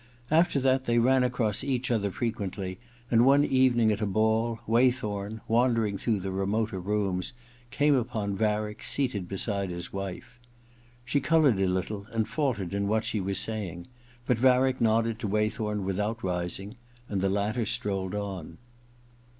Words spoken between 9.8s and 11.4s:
wife. She